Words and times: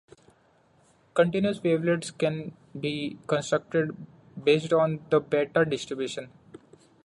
Continuous 1.13 1.61
wavelets 1.61 2.09
can 2.09 2.53
be 2.79 3.19
constructed 3.27 3.95
based 4.43 4.73
on 4.73 4.99
the 5.11 5.19
beta 5.19 5.63
distribution. 5.63 6.31